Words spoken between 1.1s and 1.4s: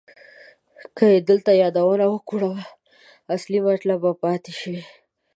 یې